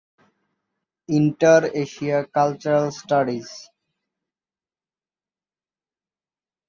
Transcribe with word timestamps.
Inter-Asia 1.09 2.17
cultural 2.35 2.87
studies. 2.99 3.47